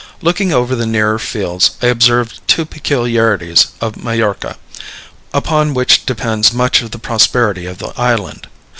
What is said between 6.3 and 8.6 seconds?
much of the prosperity of the island.